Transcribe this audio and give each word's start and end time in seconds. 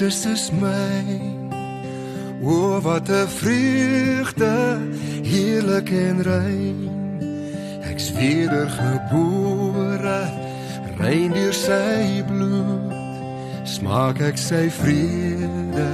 Jesus 0.00 0.24
is 0.24 0.50
myn 0.50 1.52
o 2.42 2.80
wat 2.80 3.08
'n 3.08 3.28
vreugde 3.28 4.78
heerlik 5.22 5.90
en 5.90 6.22
rein. 6.22 6.90
Ek's 7.90 8.12
wedergebore 8.12 10.20
rein 10.98 11.32
deur 11.32 11.52
sy 11.52 12.22
bloed. 12.30 12.92
Smaak 13.64 14.20
ek 14.20 14.38
sy 14.38 14.70
vrede 14.70 15.90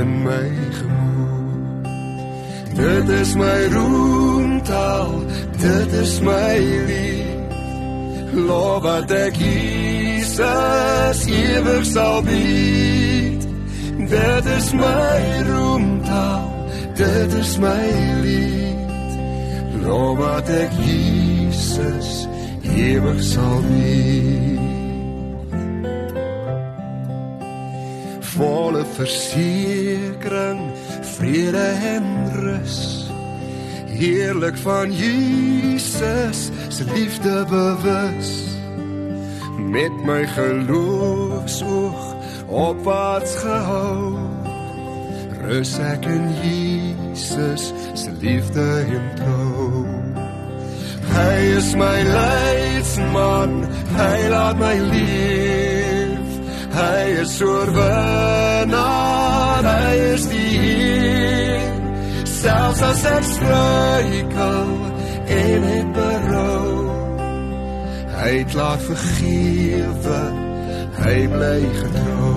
in 0.00 0.22
my 0.22 0.50
gemoed. 0.78 1.86
Dit 2.78 3.08
is 3.08 3.34
my 3.34 3.66
roemtaal 3.74 5.24
dit 5.58 5.92
is 5.92 6.20
my 6.20 6.58
lief 6.86 7.26
Lof 8.36 8.82
wat 8.82 9.10
ek 9.10 9.34
Jesus 9.34 11.26
ewig 11.26 11.84
sal 11.84 12.22
bied. 12.22 13.15
Dit 14.08 14.44
is 14.44 14.72
my 14.72 15.42
roemtaal, 15.48 16.66
dit 16.94 17.32
is 17.32 17.56
my 17.58 17.86
lied. 18.22 19.16
Lof 19.82 20.18
wat 20.18 20.48
ek 20.48 20.72
Jesus 20.82 22.26
ewig 22.62 23.22
sal 23.22 23.62
bied. 23.66 24.64
Volle 28.36 28.84
versekering, 28.98 30.62
vrede 31.16 31.68
en 31.94 32.06
rus 32.42 33.06
heerlik 33.96 34.56
van 34.56 34.92
Jesus 34.92 36.50
se 36.68 36.84
liefde 36.94 37.44
bewus 37.48 38.44
met 39.56 40.04
my 40.04 40.26
geloofsoog 40.26 42.15
op 42.48 42.84
wat 42.84 43.28
gehou. 43.42 44.18
Rus 45.46 45.78
ek 45.78 46.04
in 46.10 46.26
Jesus 46.42 47.72
se 47.94 48.10
liefde 48.20 48.68
en 48.90 49.10
trou 49.20 49.86
hy 51.16 51.36
is 51.58 51.68
my 51.76 51.98
leidsman 52.02 53.52
hy 53.96 54.18
laat 54.32 54.56
my 54.60 54.76
leef. 54.92 56.28
Hy 56.76 57.04
is 57.22 57.34
oorwinnaar 57.46 58.74
hy 59.70 59.94
is 60.12 60.24
die 60.32 60.52
Heer. 60.64 61.72
Selfs 62.36 62.82
as 62.90 63.02
ek 63.12 63.24
struikel 63.30 64.68
en 65.40 65.60
het 65.72 65.90
berou. 65.96 66.68
Hy 68.16 68.30
het 68.40 68.52
laat 68.58 68.82
vergewe 68.90 70.22
hy 70.96 71.18
bly 71.32 71.60
getrou 71.80 72.35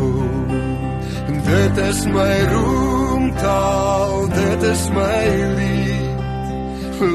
dit 1.49 1.77
is 1.77 2.05
my 2.05 2.37
roemtaal 2.51 4.27
dit 4.27 4.63
is 4.63 4.89
my 4.89 5.25
lied. 5.57 6.19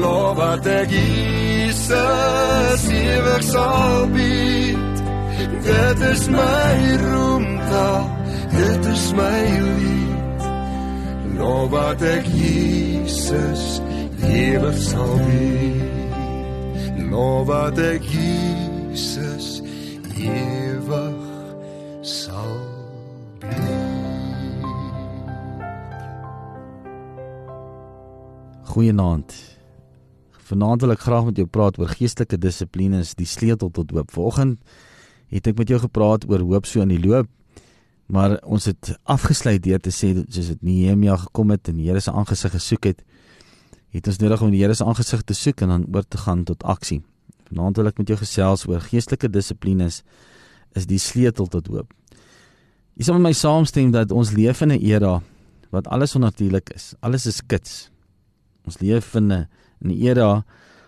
Lof 0.01 0.35
wat 0.37 0.65
ek 0.67 0.89
Jesus 0.89 2.87
ewig 2.89 3.43
sal 3.45 4.07
bied. 4.15 5.03
Dit 5.65 6.03
is 6.11 6.27
my 6.33 6.75
roemtaal 7.05 8.09
dit 8.55 8.91
is 8.91 9.05
my 9.13 9.41
lied. 9.69 10.43
Lof 11.39 11.69
wat 11.71 12.01
ek 12.01 12.27
Jesus 12.35 13.65
ewig 14.19 14.77
sal 14.89 15.17
bied. 15.29 16.19
Lof 17.11 17.47
wat 17.47 17.79
ek 17.93 18.03
Jesus 18.11 19.61
ewig 20.15 20.64
Goeienaand. 28.75 29.31
Vanaand 30.51 30.81
wil 30.83 30.91
ek 30.91 31.05
graag 31.07 31.29
met 31.31 31.37
jou 31.39 31.47
praat 31.47 31.79
oor 31.79 31.87
geestelike 31.87 32.37
dissiplines, 32.37 33.15
die 33.15 33.25
sleutel 33.25 33.71
tot 33.71 33.95
hoop. 33.95 34.11
Vanoggend 34.11 34.59
het 35.31 35.47
ek 35.47 35.57
met 35.57 35.71
jou 35.71 35.79
gepraat 35.79 36.27
oor 36.27 36.43
hoop 36.43 36.67
so 36.67 36.83
in 36.83 36.91
die 36.91 37.01
loop 37.01 37.31
Maar 38.05 38.37
ons 38.45 38.67
het 38.69 38.91
afgesluit 39.09 39.63
deur 39.65 39.81
te 39.81 39.89
sê 39.89 40.11
soos 40.13 40.51
dit 40.51 40.61
Nehemia 40.65 41.15
gekom 41.17 41.53
het 41.55 41.71
en 41.71 41.79
die 41.79 41.87
Here 41.89 42.01
se 42.01 42.13
aangesig 42.13 42.53
gesoek 42.53 42.85
het, 42.91 43.01
het 43.95 44.07
ons 44.11 44.19
nodig 44.21 44.43
om 44.45 44.51
die 44.53 44.61
Here 44.61 44.75
se 44.77 44.85
aangesig 44.85 45.23
te 45.25 45.33
soek 45.33 45.63
en 45.65 45.73
dan 45.73 45.87
oor 45.93 46.05
te 46.05 46.21
gaan 46.21 46.43
tot 46.45 46.63
aksie. 46.63 47.01
Vanaand 47.49 47.81
wil 47.81 47.89
ek 47.89 48.01
met 48.01 48.13
jou 48.13 48.19
gesels 48.21 48.67
oor 48.69 48.83
geestelike 48.85 49.31
dissiplines 49.33 50.03
is 50.77 50.85
die 50.85 51.01
sleutel 51.01 51.49
tot 51.49 51.71
hoop. 51.73 51.89
Jy 52.95 53.07
sal 53.07 53.17
met 53.17 53.31
my 53.31 53.33
saamstem 53.33 53.89
dat 53.95 54.13
ons 54.13 54.35
leef 54.37 54.61
in 54.61 54.71
'n 54.71 54.81
era 54.85 55.21
wat 55.71 55.87
alles 55.87 56.15
onnatuurlik 56.15 56.69
is. 56.75 56.93
Alles 57.01 57.25
is 57.25 57.41
kits. 57.41 57.89
Ons 58.65 58.79
leef 58.79 59.15
in 59.15 59.31
'n 59.31 59.47
'n 59.83 59.89
era 59.89 60.45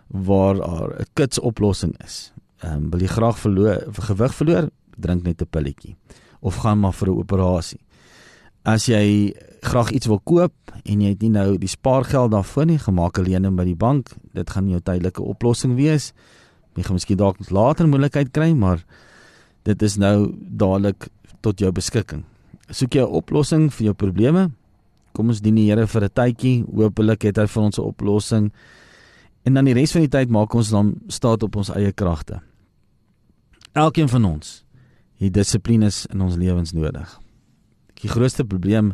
waar 0.08 0.56
daar 0.56 1.00
'n 1.00 1.06
kits 1.14 1.40
oplossing 1.40 1.94
is. 2.04 2.34
Ehm 2.60 2.74
um, 2.74 2.90
wil 2.90 3.00
jy 3.00 3.08
graag 3.08 3.40
verloor 3.40 3.86
gewig 3.94 4.34
verloor, 4.34 4.70
drink 4.98 5.24
net 5.24 5.42
'n 5.42 5.50
pilletjie 5.50 5.96
of 6.40 6.56
gaan 6.56 6.80
maar 6.80 6.94
vir 6.94 7.08
'n 7.08 7.18
operasie. 7.18 7.80
As 8.64 8.86
jy 8.86 9.34
graag 9.62 9.92
iets 9.92 10.08
wil 10.08 10.20
koop 10.20 10.54
en 10.84 11.02
jy 11.02 11.10
het 11.10 11.22
nie 11.22 11.30
nou 11.30 11.58
die 11.58 11.68
spaargeld 11.68 12.32
daarvoor 12.32 12.66
nie 12.66 12.80
gemaak 12.80 13.18
alleen 13.18 13.56
by 13.56 13.64
die 13.64 13.76
bank, 13.76 14.10
dit 14.34 14.50
gaan 14.50 14.70
jou 14.70 14.80
tydelike 14.80 15.22
oplossing 15.22 15.76
wees. 15.76 16.14
Jy 16.76 16.84
gaan 16.84 16.94
miskien 16.94 17.18
dalk 17.18 17.38
later 17.50 17.88
moontlikheid 17.88 18.32
kry, 18.32 18.54
maar 18.54 18.84
dit 19.64 19.82
is 19.82 19.98
nou 19.98 20.34
dadelik 20.38 21.08
tot 21.42 21.60
jou 21.60 21.72
beskikking. 21.72 22.24
Soek 22.70 22.94
jy 22.94 23.02
'n 23.02 23.12
oplossing 23.12 23.74
vir 23.74 23.86
jou 23.86 23.94
probleme? 23.94 24.52
Kom 25.18 25.34
ons 25.34 25.42
dien 25.42 25.56
die 25.58 25.66
Here 25.66 25.88
vir 25.90 26.04
'n 26.04 26.14
tydjie. 26.14 26.66
Hoopelik 26.70 27.24
het 27.26 27.38
hy 27.38 27.48
vir 27.48 27.64
ons 27.64 27.80
'n 27.80 27.82
oplossing. 27.82 28.52
En 29.44 29.54
dan 29.54 29.66
die 29.66 29.74
res 29.74 29.92
van 29.92 30.02
die 30.02 30.12
tyd 30.12 30.30
maak 30.30 30.54
ons 30.54 30.70
dan 30.70 30.96
staat 31.08 31.44
op 31.44 31.56
ons 31.56 31.70
eie 31.70 31.92
kragte. 31.92 32.42
Elkeen 33.74 34.10
van 34.10 34.26
ons 34.26 34.64
het 35.18 35.34
dissiplines 35.34 36.06
in 36.06 36.22
ons 36.22 36.36
lewens 36.36 36.72
nodig. 36.72 37.20
Die 38.02 38.10
grootste 38.10 38.46
probleem 38.46 38.94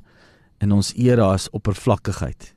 in 0.60 0.72
ons 0.72 0.94
era 0.96 1.34
is 1.34 1.50
oppervlakkigheid. 1.50 2.54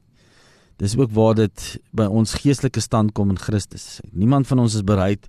Dis 0.76 0.96
ook 0.96 1.11
waar 1.11 1.35
dit 1.35 1.79
by 1.93 2.05
ons 2.05 2.35
geestelike 2.35 2.81
stand 2.81 3.12
kom 3.12 3.31
in 3.31 3.38
Christus. 3.38 4.00
Niemand 4.12 4.46
van 4.46 4.58
ons 4.58 4.75
is 4.75 4.85
bereid 4.85 5.26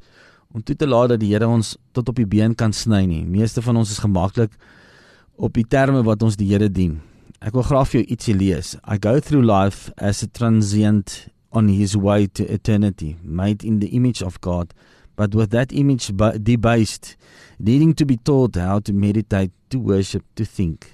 om 0.53 0.63
toe 0.63 0.75
te 0.75 0.88
laat 0.88 1.09
dat 1.09 1.19
die 1.19 1.33
Here 1.33 1.47
ons 1.47 1.77
tot 1.91 2.09
op 2.09 2.15
die 2.15 2.27
been 2.27 2.56
kan 2.56 2.73
sny 2.73 3.06
nie. 3.06 3.25
Meeste 3.25 3.62
van 3.62 3.77
ons 3.77 3.91
is 3.91 4.03
gemaklik 4.03 4.51
op 5.35 5.53
die 5.53 5.65
terme 5.65 6.03
wat 6.03 6.23
ons 6.23 6.35
die 6.35 6.51
Here 6.51 6.69
dien. 6.69 7.00
Ek 7.38 7.54
wil 7.54 7.66
graag 7.68 7.92
vir 7.92 8.00
jou 8.00 8.07
ietsie 8.10 8.34
lees. 8.34 8.75
I 8.81 8.98
go 8.98 9.19
through 9.22 9.45
life 9.45 9.92
as 9.98 10.24
a 10.24 10.28
transient 10.28 11.28
on 11.54 11.68
his 11.69 11.95
way 11.95 12.25
to 12.34 12.44
eternity, 12.51 13.16
made 13.24 13.63
in 13.63 13.80
the 13.80 13.88
image 13.94 14.24
of 14.24 14.42
God, 14.42 14.74
but 15.16 15.36
with 15.36 15.51
that 15.51 15.72
image 15.72 16.12
debased 16.44 17.16
needing 17.60 17.94
to 17.94 18.06
be 18.06 18.18
taught 18.18 18.56
how 18.56 18.80
to 18.80 18.94
meditate, 18.94 19.51
to 19.69 19.80
worship, 19.80 20.24
to 20.36 20.45
think. 20.45 20.94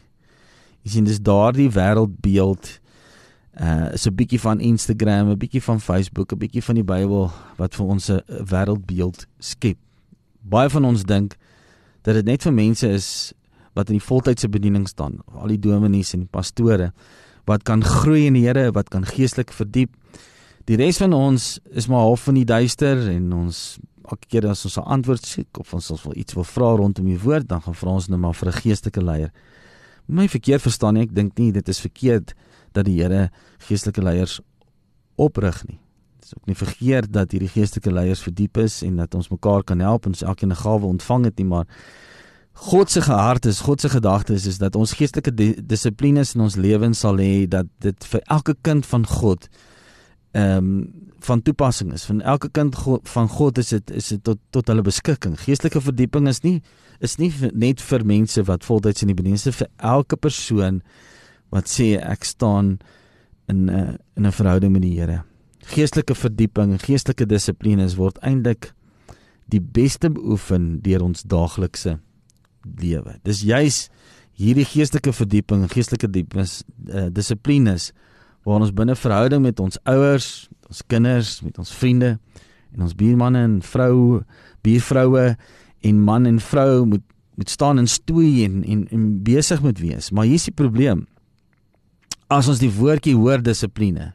Is 0.83 0.97
in 0.99 1.07
dis 1.07 1.19
daardie 1.19 1.71
wêreldbeeld 1.71 2.79
uh 3.55 3.93
is 3.93 4.07
'n 4.07 4.15
bietjie 4.15 4.39
van 4.39 4.59
Instagram, 4.59 5.31
'n 5.31 5.37
bietjie 5.39 5.63
van 5.63 5.79
Facebook, 5.79 6.33
'n 6.33 6.39
bietjie 6.39 6.63
van 6.63 6.75
die 6.75 6.83
Bybel 6.83 7.31
wat 7.55 7.75
vir 7.75 7.85
ons 7.85 8.09
'n 8.09 8.19
wêreldbeeld 8.27 9.25
skep. 9.39 9.77
Baie 10.41 10.69
van 10.69 10.85
ons 10.85 11.03
dink 11.03 11.37
dat 12.01 12.15
dit 12.15 12.25
net 12.25 12.43
vir 12.43 12.53
mense 12.53 12.87
is 12.87 13.33
wat 13.73 13.89
in 13.89 13.97
die 13.97 14.05
voltydse 14.05 14.49
bediening 14.49 14.87
staan, 14.87 15.19
al 15.33 15.47
die 15.47 15.59
dominees 15.59 16.13
en 16.13 16.19
die 16.19 16.31
pastore 16.31 16.91
wat 17.45 17.63
kan 17.67 17.83
groei 17.83 18.27
in 18.27 18.37
die 18.37 18.45
Here, 18.45 18.71
wat 18.71 18.89
kan 18.89 19.03
geestelik 19.03 19.51
verdiep. 19.51 19.91
Die 20.69 20.77
res 20.79 21.01
van 21.01 21.13
ons 21.13 21.57
is 21.75 21.89
maar 21.91 22.05
half 22.07 22.27
in 22.31 22.39
die 22.39 22.47
duister 22.47 23.01
en 23.11 23.33
ons 23.35 23.79
elke 24.03 24.29
keer 24.31 24.47
as 24.47 24.63
ons 24.65 24.77
'n 24.77 24.87
antwoord 24.95 25.25
soek 25.25 25.59
of 25.59 25.73
ons 25.73 26.03
wil 26.03 26.15
iets 26.15 26.33
wil 26.33 26.43
vra 26.43 26.75
rondom 26.75 27.05
die 27.05 27.19
woord, 27.19 27.47
dan 27.47 27.61
gaan 27.61 27.75
vra 27.75 27.89
ons 27.89 28.07
net 28.07 28.19
maar 28.19 28.33
vir 28.33 28.49
'n 28.49 28.61
geestelike 28.61 29.01
leier. 29.01 29.31
My 30.07 30.27
verkeerd 30.27 30.61
verstaan 30.61 30.93
nie, 30.93 31.03
ek 31.03 31.15
dink 31.15 31.37
nie 31.37 31.51
dit 31.51 31.69
is 31.69 31.79
verkeerd 31.79 32.33
dat 32.73 32.85
die 32.85 33.01
Here 33.01 33.29
geestelike 33.59 34.01
leiers 34.01 34.41
oprig 35.15 35.63
nie. 35.67 35.79
Dit 36.19 36.25
is 36.25 36.33
ook 36.37 36.45
nie 36.47 36.55
verkeerd 36.55 37.11
dat 37.11 37.31
hierdie 37.31 37.49
geestelike 37.49 37.91
leiers 37.91 38.23
verdiep 38.23 38.57
is 38.57 38.81
en 38.83 38.95
dat 38.95 39.15
ons 39.15 39.29
mekaar 39.29 39.63
kan 39.63 39.79
help 39.79 40.05
en 40.05 40.11
ons 40.11 40.23
elkeen 40.23 40.51
'n 40.51 40.55
gawe 40.55 40.85
ontvang 40.85 41.25
het 41.25 41.37
nie, 41.37 41.45
maar 41.45 41.65
God 42.53 42.89
se 42.91 43.01
hart 43.01 43.45
is, 43.45 43.59
God 43.59 43.81
se 43.81 43.89
gedagte 43.89 44.33
is, 44.33 44.45
is 44.45 44.57
dat 44.57 44.75
ons 44.75 44.93
geestelike 44.93 45.33
dissiplines 45.65 46.35
in 46.35 46.45
ons 46.45 46.55
lewens 46.55 46.99
sal 46.99 47.17
hê 47.17 47.47
dat 47.49 47.65
dit 47.81 48.05
vir 48.11 48.21
elke 48.31 48.55
kind 48.61 48.85
van 48.85 49.07
God 49.09 49.49
ehm 50.33 50.57
um, 50.57 50.75
van 51.23 51.39
toepassing 51.41 51.93
is. 51.95 52.03
Van 52.03 52.21
elke 52.21 52.49
kind 52.51 52.75
God, 52.75 53.07
van 53.07 53.29
God 53.31 53.57
is 53.57 53.69
dit 53.71 53.91
is 53.95 54.07
dit 54.11 54.23
tot 54.23 54.39
tot 54.51 54.67
hulle 54.67 54.83
beskikking. 54.83 55.37
Geestelike 55.39 55.79
verdieping 55.81 56.27
is 56.27 56.41
nie 56.43 56.57
is 56.99 57.15
nie 57.17 57.31
net 57.53 57.81
vir 57.81 58.03
mense 58.05 58.43
wat 58.43 58.65
voltyds 58.67 59.05
in 59.05 59.11
die 59.13 59.15
bediening 59.15 59.39
is 59.39 59.55
vir 59.55 59.69
elke 59.77 60.19
persoon 60.19 60.81
wat 61.55 61.71
sê 61.71 61.93
ek 62.01 62.27
staan 62.27 62.77
in 63.47 63.65
'n 63.65 63.69
uh, 63.69 63.93
in 64.17 64.27
'n 64.27 64.31
verhouding 64.31 64.73
met 64.73 64.81
die 64.81 64.99
Here. 64.99 65.23
Geestelike 65.63 66.15
verdieping, 66.15 66.75
geestelike 66.81 67.25
dissiplines 67.25 67.95
word 67.95 68.19
eintlik 68.21 68.73
die 69.47 69.61
beste 69.61 70.09
beoefen 70.09 70.81
deur 70.81 71.03
ons 71.03 71.23
daaglikse 71.23 71.99
lewe. 72.79 73.17
Dis 73.23 73.43
juis 73.45 73.87
hierdie 74.39 74.65
geestelike 74.65 75.13
verdieping, 75.13 75.67
geestelike 75.71 76.09
diepnis, 76.09 76.61
uh, 76.89 77.09
dissiplines 77.13 77.91
waar 78.43 78.63
ons 78.63 78.73
binne 78.75 78.95
verhouding 78.97 79.43
met 79.45 79.59
ons 79.63 79.79
ouers, 79.87 80.49
ons 80.67 80.81
kinders, 80.91 81.37
met 81.45 81.57
ons 81.61 81.73
vriende 81.79 82.17
en 82.73 82.85
ons 82.87 82.95
buurmanne 82.97 83.43
en 83.45 83.57
vrou, 83.63 84.23
buurvroue 84.65 85.33
en 85.83 86.03
man 86.03 86.29
en 86.29 86.39
vrou 86.41 86.85
moet 86.85 87.09
moet 87.33 87.49
staan 87.49 87.79
en 87.81 87.87
stoei 87.89 88.43
en 88.45 88.59
en, 88.61 88.83
en 88.93 89.05
besig 89.25 89.61
moet 89.61 89.79
wees. 89.81 90.11
Maar 90.13 90.27
hier's 90.29 90.43
die 90.45 90.53
probleem. 90.53 91.07
As 92.29 92.45
ons 92.45 92.61
die 92.61 92.69
woordjie 92.69 93.15
hoor 93.17 93.41
dissipline, 93.41 94.11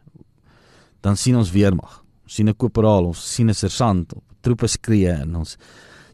dan 1.03 1.19
sien 1.19 1.35
ons 1.39 1.51
weermag. 1.51 1.99
Ons 2.23 2.39
sien 2.39 2.49
'n 2.49 2.55
korporaal, 2.55 3.11
ons 3.11 3.19
sien 3.35 3.51
'n 3.51 3.55
sersant 3.55 4.15
op 4.15 4.23
troepe 4.41 4.69
skree 4.69 5.11
en 5.11 5.35
ons 5.37 5.57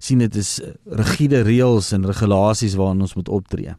sien 0.04 0.20
dit 0.20 0.36
is 0.36 0.60
rigiede 0.84 1.40
reëls 1.46 1.92
en 1.96 2.04
regulasies 2.04 2.76
waaraan 2.76 3.06
ons 3.06 3.16
moet 3.16 3.32
optree 3.32 3.74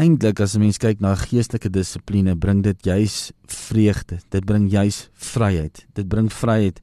eintlik 0.00 0.40
as 0.40 0.54
'n 0.54 0.60
mens 0.60 0.78
kyk 0.78 1.00
na 1.00 1.14
geestelike 1.14 1.70
dissipline, 1.70 2.34
bring 2.36 2.62
dit 2.62 2.78
juis 2.84 3.32
vreugde. 3.46 4.18
Dit 4.30 4.44
bring 4.44 4.70
juis 4.70 5.08
vryheid. 5.14 5.86
Dit 5.94 6.08
bring 6.08 6.32
vryheid 6.32 6.80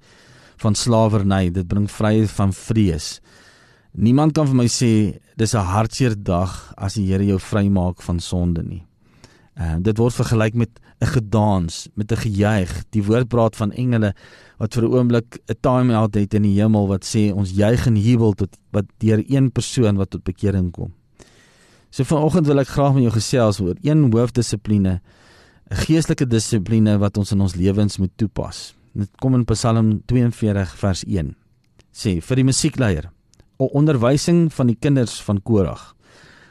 van 0.58 0.76
slawerny, 0.76 1.50
dit 1.52 1.68
bring 1.68 1.88
vryheid 1.90 2.30
van 2.30 2.54
vrees. 2.54 3.22
Niemand 3.94 4.34
kan 4.34 4.48
vir 4.48 4.56
my 4.56 4.68
sê 4.68 5.20
dis 5.36 5.54
'n 5.54 5.66
hartseer 5.74 6.16
dag 6.16 6.74
as 6.78 6.94
die 6.94 7.08
Here 7.08 7.26
jou 7.26 7.40
vrymaak 7.40 8.02
van 8.02 8.20
sonde 8.20 8.64
nie. 8.64 8.84
Ehm 9.58 9.80
uh, 9.80 9.84
dit 9.84 9.98
word 9.98 10.14
vergelyk 10.14 10.54
met 10.54 10.70
'n 11.02 11.06
gedans, 11.06 11.88
met 11.94 12.12
'n 12.12 12.16
gejuig. 12.16 12.84
Die 12.90 13.04
woord 13.04 13.28
praat 13.28 13.56
van 13.56 13.72
engele 13.72 14.14
wat 14.58 14.74
vir 14.74 14.84
'n 14.84 14.94
oomblik 14.94 15.40
'n 15.48 15.58
time 15.62 15.96
out 15.96 16.14
het 16.14 16.34
in 16.34 16.42
die 16.44 16.62
hemel 16.62 16.88
wat 16.88 17.06
sê 17.06 17.34
ons 17.34 17.52
juig 17.52 17.88
en 17.88 17.96
jubel 17.96 18.34
tot 18.34 18.58
wat 18.72 18.86
deur 18.98 19.24
een 19.28 19.52
persoon 19.52 19.96
wat 19.96 20.10
tot 20.10 20.24
bekering 20.24 20.72
kom. 20.72 20.94
So 21.90 22.04
vanoggend 22.04 22.46
wil 22.48 22.60
ek 22.60 22.68
graag 22.68 22.94
met 22.94 23.04
jou 23.04 23.14
gesels 23.14 23.60
oor 23.60 23.76
een 23.82 24.12
hoofdissipline, 24.12 25.02
'n 25.72 25.76
geestelike 25.76 26.28
dissipline 26.28 26.98
wat 26.98 27.18
ons 27.18 27.32
in 27.32 27.42
ons 27.42 27.56
lewens 27.56 27.98
moet 27.98 28.12
toepas. 28.16 28.76
Dit 28.94 29.10
kom 29.16 29.34
in 29.34 29.46
Psalm 29.46 30.02
42 30.06 30.76
vers 30.78 31.04
1. 31.04 31.36
Sê 31.92 32.22
vir 32.22 32.36
die 32.36 32.44
musiekleier, 32.44 33.12
o 33.58 33.66
onderwysing 33.66 34.54
van 34.54 34.68
die 34.68 34.78
kinders 34.80 35.22
van 35.22 35.42
Korag. 35.42 35.96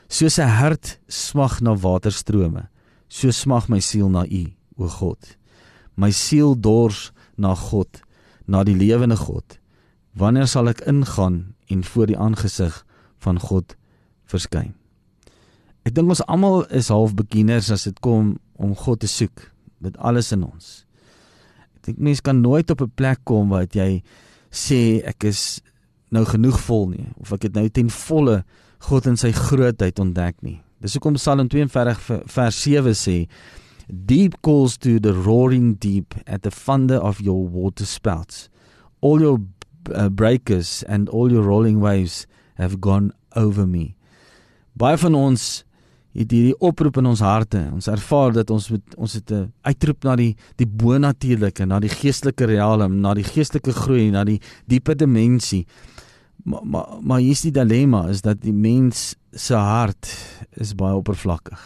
Soos 0.09 0.38
'n 0.38 0.49
hart 0.49 0.99
smag 1.06 1.61
na 1.61 1.75
waterstrome, 1.75 2.69
so 3.08 3.31
smag 3.31 3.69
my 3.69 3.81
siel 3.81 4.08
na 4.12 4.25
U, 4.25 4.43
o 4.79 4.88
God. 4.88 5.37
My 5.97 6.11
siel 6.11 6.55
dors 6.55 7.11
na 7.37 7.55
God, 7.55 8.03
na 8.47 8.64
die 8.64 8.76
lewende 8.76 9.17
God. 9.17 9.58
Wanneer 10.17 10.49
sal 10.49 10.70
ek 10.73 10.85
ingaan 10.88 11.55
en 11.69 11.85
voor 11.85 12.11
die 12.11 12.19
aangesig 12.19 12.82
van 13.25 13.41
God 13.41 13.76
verskyn? 14.31 14.75
Ek 15.87 15.94
dink 15.94 16.11
ons 16.11 16.25
almal 16.26 16.64
is 16.75 16.91
half 16.91 17.14
beginners 17.14 17.70
as 17.70 17.87
dit 17.87 17.99
kom 18.03 18.35
om 18.58 18.75
God 18.75 19.05
te 19.05 19.11
soek 19.11 19.50
met 19.85 19.97
alles 20.02 20.32
in 20.35 20.43
ons. 20.47 20.82
Ek 21.79 21.93
dink 21.93 22.00
mense 22.02 22.25
kan 22.26 22.41
nooit 22.43 22.70
op 22.70 22.82
'n 22.82 22.97
plek 22.97 23.20
kom 23.25 23.49
waar 23.49 23.69
jy 23.70 24.02
sê 24.50 25.05
ek 25.05 25.25
is 25.25 25.61
nou 26.11 26.25
genoeg 26.25 26.59
vol 26.61 26.88
nie 26.88 27.06
of 27.20 27.32
ek 27.32 27.43
het 27.43 27.55
nou 27.55 27.69
ten 27.69 27.91
volle 27.91 28.44
God 28.79 29.06
in 29.06 29.17
sy 29.17 29.32
grootheid 29.32 29.99
ontdek 29.99 30.43
nie. 30.43 30.61
Dis 30.81 30.96
hoekom 30.96 31.17
Psalm 31.17 31.49
42 31.49 32.00
vers 32.28 32.62
7 32.62 32.94
sê 32.94 33.19
Deep 33.87 34.43
calls 34.43 34.76
to 34.76 34.99
the 34.99 35.12
roaring 35.14 35.75
deep 35.78 36.14
at 36.26 36.43
the 36.43 36.50
thunder 36.50 36.96
of 36.96 37.20
your 37.20 37.46
water 37.46 37.87
spouts. 37.87 38.49
All 39.00 39.20
your 39.20 39.38
uh, 39.94 40.08
breakers 40.08 40.82
and 40.88 41.08
all 41.08 41.31
your 41.31 41.43
rolling 41.43 41.81
waves 41.81 42.26
have 42.55 42.81
gone 42.81 43.12
over 43.37 43.67
me. 43.67 43.94
Baie 44.75 44.99
van 44.99 45.14
ons 45.14 45.62
het 46.17 46.32
hierdie 46.32 46.56
oproep 46.64 46.99
in 47.00 47.11
ons 47.12 47.23
harte. 47.25 47.61
Ons 47.73 47.88
ervaar 47.93 48.34
dat 48.37 48.50
ons 48.50 48.69
moet 48.73 48.96
ons 48.96 49.12
het 49.12 49.31
'n 49.32 49.52
uitroep 49.62 50.05
na 50.05 50.17
die 50.17 50.37
die 50.56 50.67
bonatuurlike, 50.67 51.64
na 51.64 51.78
die 51.81 51.93
geestelike 51.93 52.46
riem, 52.46 53.00
na 53.00 53.14
die 53.14 53.25
geestelike 53.25 53.73
groei, 53.73 54.11
na 54.11 54.25
die 54.25 54.40
diepe 54.67 54.94
dimensie. 54.94 55.67
Maar 56.46 56.62
maar 56.62 56.98
maar 57.02 57.22
hier's 57.25 57.43
die 57.43 57.54
dilemma 57.54 58.04
is 58.08 58.22
dat 58.22 58.38
die 58.43 58.54
mens 58.54 59.14
se 59.34 59.54
hart 59.54 60.10
is 60.54 60.76
baie 60.78 60.94
oppervlakkig. 60.94 61.62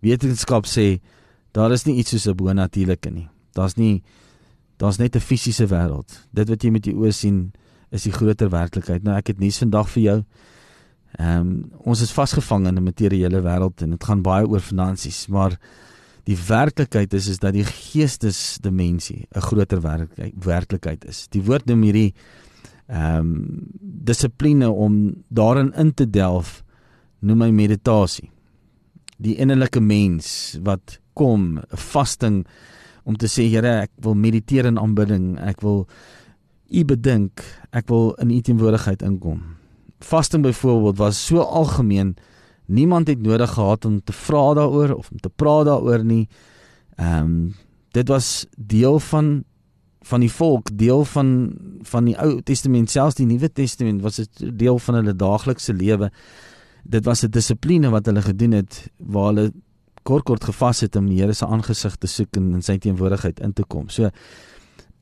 Wetenskap 0.00 0.68
sê 0.68 1.00
daar 1.52 1.72
is 1.76 1.84
nie 1.84 1.98
iets 2.00 2.14
soos 2.14 2.26
'n 2.26 2.36
bonatuurlike 2.36 3.10
nie. 3.10 3.28
Daar's 3.52 3.76
nie 3.76 4.02
daar's 4.76 4.96
net 4.98 5.16
'n 5.16 5.20
fisiese 5.20 5.66
wêreld. 5.66 6.26
Dit 6.32 6.48
wat 6.48 6.62
jy 6.62 6.70
met 6.70 6.84
jou 6.84 6.96
oë 6.96 7.12
sien 7.12 7.52
is 7.90 8.02
die 8.02 8.12
groter 8.12 8.48
werklikheid. 8.48 9.02
Nou 9.02 9.16
ek 9.16 9.26
het 9.26 9.38
nuus 9.38 9.58
vandag 9.58 9.88
vir 9.90 10.02
jou. 10.02 10.24
Ehm 11.18 11.40
um, 11.40 11.70
ons 11.84 12.00
is 12.00 12.12
vasgevang 12.12 12.66
in 12.66 12.74
'n 12.78 12.82
materiële 12.82 13.42
wêreld 13.42 13.82
en 13.82 13.90
dit 13.90 14.04
gaan 14.04 14.22
baie 14.22 14.46
oor 14.48 14.60
finansies, 14.60 15.26
maar 15.26 15.58
die 16.24 16.38
werklikheid 16.48 17.12
is 17.14 17.26
is 17.26 17.38
dat 17.38 17.52
die 17.52 17.64
geestesdimensie 17.64 19.26
'n 19.36 19.40
groter 19.40 19.80
werklikheid 19.80 20.44
werklikheid 20.44 21.04
is. 21.04 21.26
Die 21.28 21.42
woord 21.42 21.66
noem 21.66 21.82
hierdie 21.82 22.14
ehm 22.86 23.18
um, 23.18 23.32
dissipline 24.04 24.68
om 24.68 25.14
daarin 25.28 25.72
in 25.80 25.94
te 25.94 26.04
delf 26.10 26.62
noem 27.24 27.38
my 27.38 27.50
meditasie. 27.50 28.28
Die 29.16 29.38
innerlike 29.40 29.80
mens 29.80 30.58
wat 30.62 30.98
kom, 31.14 31.62
vasting 31.70 32.42
om 33.04 33.16
te 33.16 33.28
sê 33.28 33.48
Here, 33.48 33.80
ek 33.86 33.90
wil 34.04 34.14
mediteer 34.14 34.66
in 34.68 34.78
aanbidding, 34.78 35.38
ek 35.40 35.62
wil 35.64 35.86
U 36.74 36.84
bedink, 36.84 37.40
ek 37.72 37.88
wil 37.88 38.12
in 38.20 38.30
U 38.30 38.40
teenwoordigheid 38.40 39.02
inkom 39.02 39.40
vasting 40.04 40.42
byvoorbeeld 40.42 40.96
was 40.96 41.26
so 41.26 41.38
algemeen 41.38 42.16
niemand 42.64 43.08
het 43.08 43.22
nodig 43.22 43.50
gehad 43.50 43.84
om 43.84 44.02
te 44.04 44.12
vra 44.12 44.54
daaroor 44.54 44.94
of 44.94 45.10
om 45.10 45.20
te 45.20 45.28
praat 45.28 45.64
daaroor 45.64 46.04
nie. 46.04 46.28
Ehm 46.96 47.18
um, 47.18 47.54
dit 47.94 48.08
was 48.08 48.46
deel 48.56 48.98
van 48.98 49.44
van 50.04 50.20
die 50.20 50.30
volk, 50.32 50.70
deel 50.78 51.04
van 51.04 51.28
van 51.88 52.08
die 52.08 52.16
Ou 52.20 52.40
Testament, 52.44 52.90
selfs 52.90 53.18
die 53.18 53.26
Nuwe 53.28 53.50
Testament 53.52 54.02
was 54.04 54.20
dit 54.20 54.46
deel 54.58 54.78
van 54.78 55.00
hulle 55.00 55.14
daaglikse 55.16 55.74
lewe. 55.76 56.10
Dit 56.84 57.04
was 57.04 57.24
'n 57.24 57.30
dissipline 57.30 57.90
wat 57.90 58.06
hulle 58.06 58.22
gedoen 58.22 58.52
het 58.52 58.90
waar 58.98 59.32
hulle 59.32 59.52
kort 60.02 60.24
kort 60.24 60.44
gevas 60.44 60.80
het 60.80 60.96
om 60.96 61.06
die 61.06 61.20
Here 61.20 61.32
se 61.32 61.46
aangesig 61.46 61.96
te 61.96 62.06
soek 62.06 62.36
en 62.36 62.52
in 62.54 62.62
sy 62.62 62.78
teenwoordigheid 62.78 63.40
in 63.40 63.52
te 63.52 63.64
kom. 63.64 63.88
So 63.88 64.10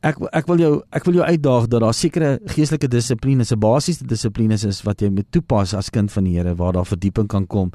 ek 0.03 0.19
ek 0.33 0.47
wil 0.47 0.59
jou 0.59 0.83
ek 0.93 1.05
wil 1.05 1.15
jou 1.15 1.27
uitdaag 1.27 1.69
dat 1.69 1.81
daar 1.81 1.95
sekere 1.95 2.39
geestelike 2.47 2.89
dissiplines, 2.89 3.53
'n 3.53 3.59
basiese 3.59 4.07
dissiplines 4.07 4.65
is 4.65 4.83
wat 4.83 5.01
jy 5.01 5.11
moet 5.11 5.31
toepas 5.31 5.75
as 5.75 5.91
kind 5.91 6.11
van 6.13 6.25
die 6.25 6.37
Here 6.39 6.55
waar 6.55 6.73
daar 6.73 6.87
verdieping 6.87 7.29
kan 7.29 7.47
kom 7.47 7.73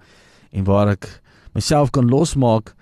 en 0.51 0.63
waar 0.63 0.89
ek 0.89 1.21
myself 1.53 1.91
kan 1.91 2.07
losmaak 2.07 2.75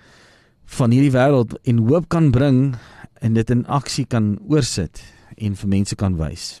van 0.66 0.90
hierdie 0.90 1.14
wêreld 1.14 1.54
en 1.64 1.78
hoop 1.88 2.08
kan 2.08 2.30
bring 2.30 2.76
en 3.20 3.34
dit 3.34 3.50
in 3.50 3.66
aksie 3.66 4.04
kan 4.04 4.36
oorsit 4.48 5.02
en 5.36 5.56
vir 5.56 5.68
mense 5.68 5.96
kan 5.96 6.16
wys. 6.16 6.60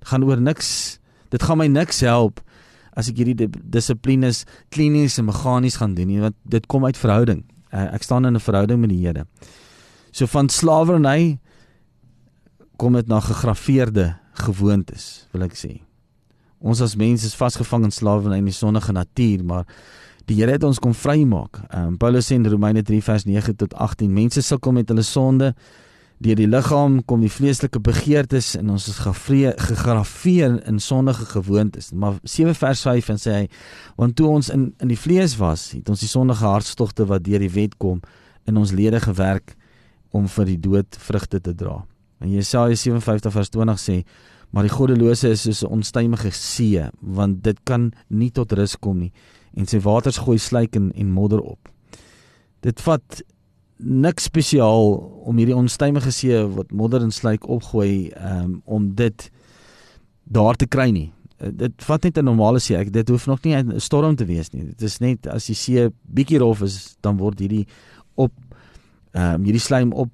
Dit 0.00 0.08
gaan 0.12 0.24
oor 0.24 0.40
niks. 0.40 0.98
Dit 1.30 1.42
gaan 1.42 1.60
my 1.60 1.68
niks 1.70 2.00
help 2.00 2.40
as 2.98 3.08
ek 3.08 3.20
hierdie 3.22 3.48
dissiplines 3.48 4.44
klinies 4.74 5.18
en 5.20 5.28
meganies 5.28 5.78
gaan 5.80 5.94
doen 5.94 6.08
nie 6.10 6.20
want 6.20 6.36
dit 6.44 6.66
kom 6.66 6.84
uit 6.84 6.98
verhouding. 6.98 7.44
Uh, 7.70 7.86
ek 7.94 8.02
staan 8.02 8.26
in 8.26 8.34
'n 8.34 8.42
verhouding 8.42 8.80
met 8.80 8.90
die 8.90 9.06
Here. 9.06 9.26
So 10.12 10.26
van 10.26 10.48
slawerny 10.48 11.38
kom 12.76 12.92
dit 12.92 13.06
na 13.06 13.20
gegraveerde 13.20 14.16
gewoontes, 14.32 15.28
wil 15.32 15.42
ek 15.42 15.54
sê. 15.54 15.80
Ons 16.60 16.80
as 16.80 16.96
mense 16.96 17.26
is 17.26 17.36
vasgevang 17.36 17.84
in 17.84 17.90
slawerny 17.90 18.38
in 18.38 18.44
die 18.44 18.56
sondige 18.56 18.92
natuur, 18.92 19.44
maar 19.44 19.66
die 20.30 20.38
Here 20.38 20.54
het 20.54 20.64
ons 20.66 20.78
kom 20.78 20.94
vrymaak. 20.94 21.58
Um, 21.74 21.96
Paulus 21.98 22.28
sê 22.30 22.36
in 22.38 22.46
Romeine 22.46 22.84
3 22.86 23.02
vers 23.02 23.26
9 23.26 23.56
tot 23.58 23.72
18, 23.74 24.10
mense 24.14 24.42
sukkel 24.46 24.76
met 24.76 24.90
hulle 24.92 25.02
sonde 25.06 25.54
deur 26.20 26.36
die 26.36 26.46
liggaam 26.46 26.98
kom 27.08 27.22
die 27.24 27.32
vleeslike 27.32 27.80
begeertes 27.80 28.52
en 28.58 28.68
ons 28.74 28.90
is 28.92 28.98
gegraveer 29.00 30.58
in 30.68 30.80
sondige 30.84 31.24
gewoontes. 31.30 31.88
Maar 31.96 32.18
7 32.28 32.52
vers 32.58 32.82
5 32.84 33.08
en 33.14 33.20
sê 33.22 33.36
hy 33.38 33.46
want 33.96 34.18
toe 34.20 34.28
ons 34.28 34.52
in 34.52 34.68
in 34.84 34.92
die 34.92 35.00
vlees 35.00 35.38
was, 35.40 35.70
het 35.72 35.88
ons 35.88 36.04
die 36.04 36.10
sondige 36.10 36.44
hartstogte 36.44 37.08
wat 37.08 37.24
deur 37.24 37.40
die 37.40 37.54
wet 37.56 37.78
kom 37.80 38.04
in 38.46 38.60
ons 38.60 38.74
lede 38.76 39.00
gewerk 39.00 39.56
om 40.12 40.28
vir 40.28 40.52
die 40.52 40.60
dood 40.60 41.00
vrugte 41.08 41.40
te 41.40 41.56
dra. 41.56 41.80
En 42.20 42.30
Jesaja 42.30 42.76
57 42.76 43.32
vers 43.32 43.50
20 43.56 43.80
sê 43.80 43.98
maar 44.50 44.66
die 44.66 44.76
goddelose 44.76 45.30
is 45.32 45.46
soos 45.46 45.64
'n 45.64 45.72
onstuimige 45.80 46.30
see 46.30 46.84
want 47.00 47.42
dit 47.42 47.58
kan 47.64 47.92
nie 48.08 48.30
tot 48.30 48.52
rus 48.52 48.76
kom 48.76 48.98
nie 48.98 49.12
en 49.56 49.66
sy 49.66 49.80
waters 49.80 50.18
gooi 50.18 50.38
slyk 50.38 50.76
en, 50.76 50.92
en 50.92 51.12
modder 51.12 51.40
op. 51.40 51.68
Dit 52.60 52.80
vat 52.80 53.22
niks 53.80 54.28
spesiaal 54.28 54.92
om 55.24 55.38
hierdie 55.40 55.56
onstuimige 55.56 56.12
see 56.12 56.42
wat 56.56 56.72
modder 56.76 57.02
en 57.02 57.12
slyk 57.14 57.48
opgooi 57.48 58.10
um, 58.16 58.60
om 58.64 58.90
dit 58.94 59.30
daar 60.24 60.56
te 60.56 60.68
kry 60.68 60.90
nie. 60.92 61.08
Uh, 61.40 61.48
dit 61.62 61.86
vat 61.88 62.02
net 62.02 62.18
'n 62.18 62.24
normale 62.24 62.60
see. 62.60 62.76
Ek 62.76 62.92
dit 62.92 63.08
hoef 63.08 63.26
nog 63.26 63.42
nie 63.44 63.56
'n 63.56 63.80
storm 63.80 64.16
te 64.16 64.24
wees 64.24 64.50
nie. 64.50 64.64
Dit 64.64 64.82
is 64.82 64.98
net 64.98 65.26
as 65.26 65.46
die 65.46 65.54
see 65.54 65.88
bietjie 66.02 66.38
rof 66.38 66.62
is, 66.62 66.96
dan 67.00 67.16
word 67.16 67.38
hierdie 67.38 67.66
op 68.14 68.32
ehm 69.12 69.34
um, 69.34 69.44
hierdie 69.44 69.60
slaim 69.60 69.92
op 69.92 70.12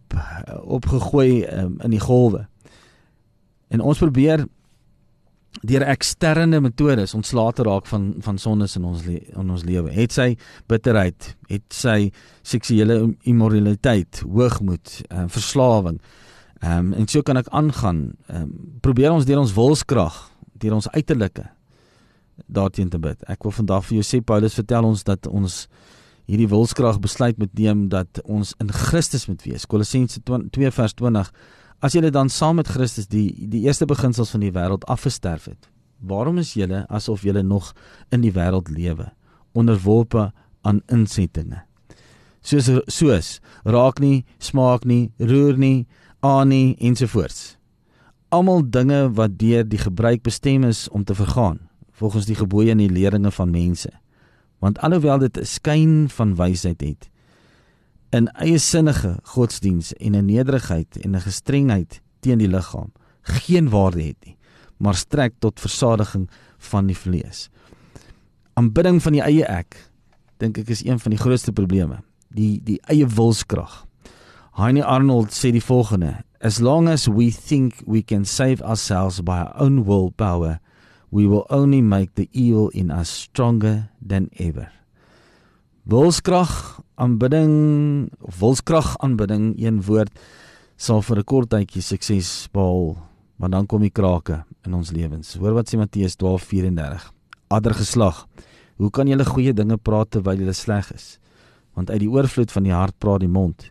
opgegooi 0.62 1.45
um, 1.45 1.81
in 1.83 1.90
die 1.90 2.00
golwe. 2.00 2.47
En 3.69 3.81
ons 3.81 3.99
probeer 3.99 4.47
deur 5.62 5.84
eksterne 5.88 6.60
metodes 6.60 7.14
ontslae 7.16 7.52
te 7.56 7.64
raak 7.66 7.86
van 7.86 8.14
van 8.25 8.38
sondes 8.38 8.76
in 8.76 8.84
ons 8.84 9.02
in 9.08 9.50
ons 9.50 9.64
lewe. 9.64 9.92
Het 9.94 10.12
sy 10.12 10.28
bitterheid, 10.68 11.32
het 11.48 11.64
sy 11.72 12.10
seksuele 12.42 13.14
immoraliteit, 13.25 14.22
hoogmoed, 14.26 15.00
uh, 15.10 15.26
verslawing. 15.32 16.00
Ehm 16.60 16.78
um, 16.78 16.94
en 17.00 17.08
so 17.08 17.22
kan 17.22 17.36
ek 17.36 17.48
aangaan. 17.48 18.16
Ehm 18.28 18.42
um, 18.42 18.54
probeer 18.80 19.12
ons 19.12 19.26
deur 19.26 19.40
ons 19.40 19.54
wilskrag, 19.56 20.16
deur 20.58 20.78
ons 20.78 20.88
uiterlike 20.88 21.48
daarteen 22.46 22.88
te 22.88 22.98
bid. 22.98 23.22
Ek 23.28 23.42
wil 23.44 23.52
vandag 23.52 23.84
vir 23.88 24.00
jou 24.00 24.06
sê 24.06 24.20
Paulus 24.25 24.56
vertel 24.56 24.84
ons 24.84 25.04
dat 25.04 25.26
ons 25.26 25.66
hierdie 26.26 26.48
wilskrag 26.50 26.98
besluit 27.00 27.38
moet 27.38 27.52
neem 27.54 27.86
dat 27.88 28.20
ons 28.25 28.54
in 28.62 28.72
Christus 28.72 29.26
moet 29.30 29.42
wees. 29.46 29.66
Kolossense 29.66 30.20
2 30.22 30.70
vers 30.75 30.94
20 30.98 31.30
As 31.85 31.92
julle 31.92 32.11
dan 32.11 32.30
saam 32.33 32.56
met 32.56 32.71
Christus 32.73 33.09
die 33.12 33.28
die 33.52 33.66
eerste 33.66 33.85
beginsels 33.85 34.30
van 34.33 34.40
die 34.40 34.52
wêreld 34.52 34.87
afgesterf 34.88 35.45
het, 35.50 35.68
waarom 36.00 36.38
is 36.40 36.54
julle 36.56 36.87
asof 36.88 37.25
julle 37.26 37.42
nog 37.42 37.75
in 38.09 38.23
die 38.25 38.33
wêreld 38.33 38.71
lewe, 38.73 39.11
onderworpe 39.52 40.30
aan 40.64 40.80
insettinge? 40.92 41.66
Soos 42.40 42.71
soos 42.87 43.28
raak 43.64 44.00
nie, 44.00 44.25
smaak 44.38 44.87
nie, 44.88 45.12
roer 45.18 45.59
nie, 45.61 45.87
aan 46.25 46.49
nie 46.49 46.76
ensovoorts. 46.80 47.56
Almal 48.33 48.64
dinge 48.71 49.11
wat 49.18 49.37
deur 49.38 49.66
die 49.68 49.80
gebruik 49.80 50.25
bestem 50.25 50.64
is 50.64 50.88
om 50.88 51.04
te 51.04 51.14
vergaan, 51.14 51.61
volgens 51.92 52.26
die 52.26 52.38
gebooie 52.38 52.73
en 52.73 52.80
die 52.80 52.90
leringe 52.90 53.30
van 53.30 53.52
mense. 53.52 53.92
Want 54.64 54.80
alhoewel 54.80 55.18
dit 55.18 55.37
'n 55.38 55.45
skyn 55.45 56.09
van 56.09 56.37
wysheid 56.37 56.80
het, 56.80 57.11
in 58.16 58.28
eie 58.40 58.58
sinnige 58.58 59.16
godsdiens 59.23 59.92
en 59.94 60.16
'n 60.16 60.25
nederigheid 60.26 60.96
en 61.04 61.16
'n 61.16 61.20
gestrengheid 61.20 62.00
teen 62.20 62.38
die 62.38 62.49
liggaam 62.49 62.92
geen 63.23 63.68
waarde 63.68 64.02
het 64.02 64.16
nie, 64.25 64.37
maar 64.76 64.94
strek 64.94 65.35
tot 65.38 65.61
versadiging 65.61 66.28
van 66.58 66.87
die 66.87 66.96
vlees. 66.96 67.49
Aanbidding 68.54 69.02
van 69.02 69.12
die 69.12 69.23
eie 69.23 69.44
ek 69.44 69.90
dink 70.38 70.58
ek 70.58 70.68
is 70.68 70.85
een 70.85 70.99
van 70.99 71.11
die 71.11 71.20
grootste 71.20 71.52
probleme, 71.52 72.02
die 72.28 72.61
die 72.64 72.80
eie 72.88 73.06
wilskrag. 73.06 73.87
Heine 74.56 74.85
Arnold 74.85 75.32
sê 75.32 75.50
die 75.52 75.64
volgende: 75.64 76.25
As 76.40 76.61
long 76.61 76.88
as 76.88 77.06
we 77.06 77.30
think 77.30 77.82
we 77.87 78.02
can 78.02 78.25
save 78.25 78.62
ourselves 78.62 79.20
by 79.20 79.44
our 79.44 79.52
own 79.61 79.85
willpower, 79.85 80.61
we 81.11 81.26
will 81.26 81.46
only 81.49 81.80
make 81.80 82.14
the 82.14 82.28
evil 82.32 82.68
in 82.68 82.90
us 82.90 83.08
stronger 83.08 83.88
than 84.06 84.28
ever. 84.38 84.73
Wilskrag 85.87 86.81
aanbidding 86.99 88.09
wilskrag 88.19 88.97
aanbidding 88.99 89.52
een 89.55 89.76
woord 89.87 90.11
sal 90.76 90.99
vir 91.07 91.19
'n 91.19 91.25
kort 91.25 91.50
tydjie 91.50 91.83
sukses 91.83 92.49
behaal 92.50 92.97
maar 93.38 93.50
dan 93.50 93.66
kom 93.66 93.81
die 93.81 93.90
krake 93.90 94.45
in 94.66 94.75
ons 94.75 94.90
lewens. 94.90 95.37
Hoor 95.38 95.55
wat 95.55 95.69
sê 95.71 95.78
Matteus 95.78 96.16
12:34 96.16 97.12
adder 97.49 97.75
geslag 97.75 98.26
hoe 98.76 98.90
kan 98.90 99.07
julle 99.07 99.25
goeie 99.25 99.52
dinge 99.52 99.76
praat 99.76 100.11
terwyl 100.11 100.37
julle 100.37 100.52
sleg 100.52 100.93
is? 100.93 101.19
Want 101.75 101.90
uit 101.90 102.00
die 102.00 102.11
oorvloed 102.11 102.52
van 102.52 102.62
die 102.62 102.75
hart 102.75 102.99
praat 102.99 103.21
die 103.21 103.28
mond. 103.28 103.71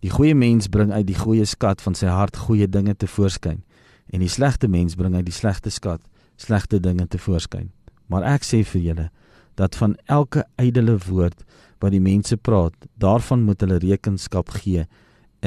Die 0.00 0.10
goeie 0.10 0.34
mens 0.34 0.68
bring 0.68 0.92
uit 0.92 1.06
die 1.06 1.18
goeie 1.18 1.44
skat 1.44 1.82
van 1.82 1.94
sy 1.94 2.06
hart 2.06 2.36
goeie 2.36 2.68
dinge 2.68 2.94
te 2.94 3.06
voorskyn 3.06 3.64
en 4.12 4.20
die 4.20 4.28
slegte 4.28 4.68
mens 4.68 4.94
bring 4.94 5.14
uit 5.14 5.24
die 5.24 5.34
slegte 5.34 5.70
skat 5.70 6.00
slegte 6.36 6.80
dinge 6.80 7.08
te 7.08 7.18
voorskyn 7.18 7.72
maar 8.06 8.22
ek 8.22 8.44
sê 8.44 8.62
vir 8.62 8.80
julle 8.80 9.10
dat 9.58 9.76
van 9.76 9.96
elke 10.06 10.46
ydelle 10.56 10.96
woord 11.08 11.44
wat 11.82 11.94
die 11.94 12.02
mense 12.02 12.36
praat, 12.36 12.74
daarvan 12.98 13.44
moet 13.46 13.60
hulle 13.62 13.78
rekenskap 13.82 14.50
gee 14.62 14.86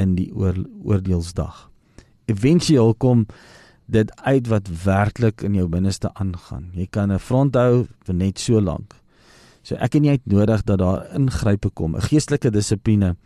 in 0.00 0.14
die 0.16 0.30
oor, 0.32 0.56
oordeelsdag. 0.84 1.68
Eventueel 2.30 2.94
kom 2.94 3.26
dit 3.92 4.12
uit 4.24 4.48
wat 4.48 4.70
werklik 4.84 5.42
in 5.44 5.56
jou 5.58 5.66
binneste 5.68 6.08
aangaan. 6.14 6.70
Jy 6.72 6.86
kan 6.90 7.12
'n 7.12 7.18
front 7.18 7.54
hou 7.54 7.86
vir 8.04 8.14
net 8.14 8.38
so 8.38 8.60
lank. 8.60 8.94
So 9.62 9.74
ek 9.74 9.94
en 9.94 10.04
jy 10.04 10.10
het 10.10 10.26
nodig 10.26 10.64
dat 10.64 10.78
daar 10.78 11.06
ingrype 11.14 11.70
kom. 11.74 11.96
'n 11.96 12.00
Geestelike 12.00 12.50
dissipline 12.50 13.16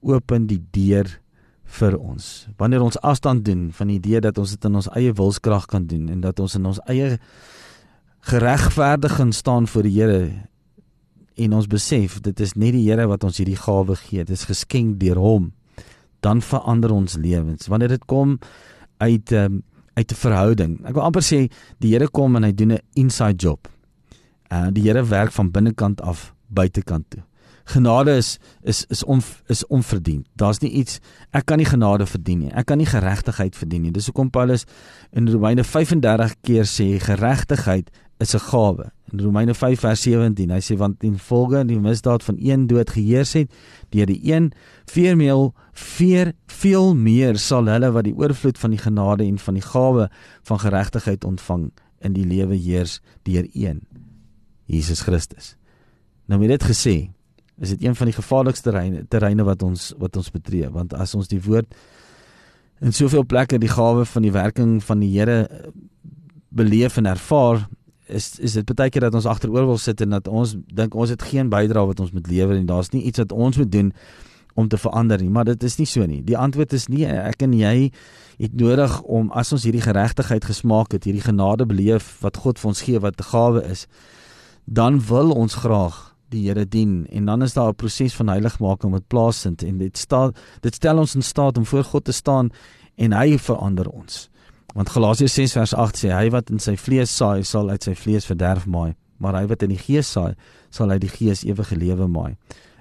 open 0.00 0.46
die 0.46 0.62
deur 0.70 1.20
vir 1.64 1.98
ons. 1.98 2.48
Wanneer 2.56 2.82
ons 2.82 3.00
afstand 3.00 3.44
doen 3.44 3.70
van 3.72 3.86
die 3.86 3.96
idee 3.96 4.20
dat 4.20 4.38
ons 4.38 4.50
dit 4.50 4.64
in 4.64 4.74
ons 4.74 4.88
eie 4.88 5.12
wilskrag 5.12 5.66
kan 5.66 5.86
doen 5.86 6.08
en 6.08 6.20
dat 6.20 6.40
ons 6.40 6.54
in 6.54 6.66
ons 6.66 6.80
eie 6.86 7.18
geregverdiging 8.22 9.34
staan 9.34 9.66
voor 9.66 9.82
die 9.82 9.96
Here 9.98 10.48
en 11.34 11.54
ons 11.56 11.66
besef 11.66 12.20
dit 12.20 12.40
is 12.40 12.54
net 12.54 12.74
die 12.76 12.84
Here 12.86 13.08
wat 13.10 13.24
ons 13.26 13.40
hierdie 13.40 13.58
gawe 13.58 13.96
gee. 13.96 14.24
Dit 14.24 14.36
is 14.36 14.46
geskenk 14.46 14.98
deur 15.00 15.18
hom. 15.18 15.50
Dan 16.22 16.42
verander 16.44 16.92
ons 16.94 17.16
lewens. 17.18 17.66
Wanneer 17.72 17.96
dit 17.96 18.04
kom 18.06 18.38
uit 19.02 19.32
um, 19.32 19.62
uit 19.94 20.12
'n 20.12 20.14
verhouding. 20.14 20.78
Ek 20.86 20.94
wil 20.94 21.02
amper 21.02 21.22
sê 21.22 21.48
die 21.78 21.92
Here 21.92 22.08
kom 22.08 22.36
en 22.36 22.44
hy 22.44 22.52
doen 22.52 22.72
'n 22.72 22.82
inside 22.94 23.36
job. 23.36 23.68
Uh 24.52 24.68
die 24.70 24.82
Here 24.82 25.04
werk 25.04 25.32
van 25.32 25.50
binnekant 25.50 26.00
af 26.00 26.34
buitekant 26.48 27.10
toe. 27.10 27.22
Genade 27.64 28.16
is 28.16 28.38
is 28.62 28.84
is 28.88 29.04
on, 29.04 29.22
is 29.46 29.66
onverdiend. 29.66 30.26
Daar's 30.34 30.60
nie 30.60 30.70
iets 30.70 31.00
ek 31.30 31.46
kan 31.46 31.58
nie 31.58 31.66
genade 31.66 32.06
verdien 32.06 32.38
nie. 32.38 32.50
Ek 32.50 32.66
kan 32.66 32.78
nie 32.78 32.86
geregtigheid 32.86 33.56
verdien 33.56 33.82
nie. 33.82 33.90
Dis 33.90 34.06
hoekom 34.06 34.30
Paulus 34.30 34.64
in 35.12 35.28
Romeine 35.28 35.64
35 35.64 36.34
keer 36.42 36.64
sê 36.64 36.98
geregtigheid 36.98 37.90
is 38.18 38.34
'n 38.34 38.38
gawe. 38.38 38.92
In 39.12 39.20
Romeine 39.20 39.54
5 39.54 39.80
vers 39.80 40.02
17, 40.02 40.50
hy 40.50 40.60
sê 40.60 40.76
want 40.76 41.02
in 41.02 41.18
volge 41.18 41.64
die 41.64 41.78
misdaad 41.78 42.22
van 42.22 42.36
een 42.38 42.66
dood 42.66 42.90
geheers 42.90 43.32
het, 43.32 43.50
deur 43.90 44.06
die 44.06 44.32
een 44.32 44.52
veermeel 44.86 45.54
veer 45.72 46.32
veel 46.46 46.94
meer 46.94 47.38
sal 47.38 47.66
hulle 47.66 47.90
wat 47.92 48.04
die 48.04 48.16
oorvloed 48.16 48.58
van 48.58 48.70
die 48.70 48.78
genade 48.78 49.24
en 49.24 49.38
van 49.38 49.54
die 49.54 49.62
gawe 49.62 50.10
van 50.42 50.58
geregtigheid 50.58 51.24
ontvang 51.24 51.70
in 52.00 52.12
die 52.12 52.26
lewe 52.26 52.54
heers 52.54 53.00
deur 53.22 53.46
een 53.52 53.82
Jesus 54.64 55.00
Christus. 55.00 55.56
Nou 56.26 56.40
met 56.40 56.48
dit 56.48 56.64
gesê, 56.64 57.10
is 57.60 57.68
dit 57.68 57.84
een 57.84 57.94
van 57.94 58.06
die 58.06 58.16
gevaarlikste 58.16 58.70
terreine 58.70 59.04
terreine 59.08 59.44
wat 59.44 59.62
ons 59.62 59.92
wat 59.98 60.16
ons 60.16 60.30
betree, 60.30 60.70
want 60.70 60.94
as 60.94 61.14
ons 61.14 61.28
die 61.28 61.42
woord 61.42 61.74
in 62.82 62.92
soveel 62.92 63.24
plekke 63.26 63.60
die 63.62 63.70
gawe 63.70 64.04
van 64.04 64.22
die 64.22 64.32
werking 64.34 64.80
van 64.82 65.02
die 65.02 65.12
Here 65.12 65.70
beleef 66.52 66.96
en 66.96 67.06
ervaar, 67.06 67.68
is 68.12 68.38
is 68.38 68.52
dit 68.58 68.74
baie 68.74 68.90
keer 68.90 69.08
dat 69.08 69.14
ons 69.14 69.26
agteroor 69.26 69.66
wil 69.66 69.78
sit 69.78 70.00
en 70.00 70.10
dat 70.16 70.28
ons 70.28 70.56
dink 70.74 70.94
ons 70.94 71.10
het 71.10 71.22
geen 71.22 71.48
bydrae 71.52 71.86
wat 71.86 72.00
ons 72.00 72.12
moet 72.12 72.28
lewer 72.30 72.56
en 72.56 72.66
daar's 72.66 72.92
nie 72.92 73.02
iets 73.08 73.18
wat 73.18 73.32
ons 73.32 73.56
moet 73.56 73.72
doen 73.72 73.92
om 74.54 74.68
te 74.68 74.76
verander 74.76 75.20
nie, 75.20 75.30
maar 75.32 75.44
dit 75.48 75.62
is 75.62 75.78
nie 75.78 75.86
so 75.88 76.04
nie. 76.06 76.20
Die 76.22 76.36
antwoord 76.36 76.74
is 76.76 76.88
nie 76.92 77.06
ek 77.08 77.42
en 77.46 77.54
jy 77.56 77.90
het 78.38 78.54
nodig 78.58 78.98
om 79.02 79.30
as 79.32 79.52
ons 79.54 79.64
hierdie 79.64 79.84
geregtigheid 79.84 80.44
gesmaak 80.44 80.92
het, 80.92 81.06
hierdie 81.08 81.24
genade 81.24 81.66
beleef 81.68 82.18
wat 82.20 82.40
God 82.44 82.60
vir 82.60 82.72
ons 82.72 82.82
gee 82.84 83.00
wat 83.00 83.20
'n 83.20 83.30
gawe 83.32 83.62
is, 83.70 83.86
dan 84.66 85.00
wil 85.00 85.32
ons 85.32 85.54
graag 85.64 86.12
die 86.32 86.48
Here 86.48 86.64
dien 86.64 87.06
en 87.12 87.24
dan 87.26 87.42
is 87.42 87.54
daar 87.54 87.70
'n 87.70 87.76
proses 87.76 88.14
van 88.14 88.28
heiligmaking 88.28 88.92
wat 88.92 89.08
plaasvind 89.08 89.62
en 89.62 89.78
dit 89.78 89.98
staan 89.98 90.32
dit 90.60 90.74
stel 90.74 90.98
ons 90.98 91.14
in 91.14 91.22
staat 91.22 91.58
om 91.58 91.66
voor 91.66 91.84
God 91.84 92.04
te 92.04 92.12
staan 92.12 92.50
en 92.96 93.12
hy 93.12 93.38
verander 93.38 93.88
ons. 93.88 94.30
Want 94.72 94.88
Galasiërs 94.88 95.34
6 95.34 95.52
vers 95.58 95.74
8 95.74 95.98
sê 96.00 96.12
hy 96.12 96.28
wat 96.32 96.50
in 96.50 96.60
sy 96.62 96.76
vlees 96.80 97.12
saai 97.12 97.44
sal 97.44 97.68
uit 97.70 97.84
sy 97.84 97.92
vlees 97.98 98.24
verderf 98.28 98.64
maai, 98.66 98.94
maar 99.20 99.36
hy 99.36 99.44
wat 99.50 99.62
in 99.66 99.74
die 99.74 99.80
gees 99.80 100.08
saai 100.14 100.32
sal 100.72 100.90
uit 100.94 101.02
die 101.04 101.12
gees 101.12 101.44
ewige 101.44 101.76
lewe 101.76 102.08
maai. 102.08 102.36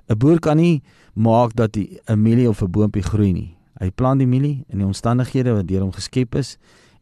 'n 0.09 0.17
Boer 0.17 0.39
kan 0.39 0.57
nie 0.57 0.81
maak 1.15 1.55
dat 1.55 1.75
'n 1.77 2.19
mielie 2.19 2.49
of 2.49 2.61
'n 2.61 2.71
boontjie 2.71 3.03
groei 3.03 3.33
nie. 3.33 3.57
Hy 3.79 3.89
plant 3.91 4.19
die 4.19 4.27
mielie 4.27 4.65
in 4.69 4.79
die 4.79 4.85
omstandighede 4.85 5.53
wat 5.53 5.67
deur 5.67 5.81
hom 5.81 5.91
geskep 5.91 6.35
is 6.35 6.57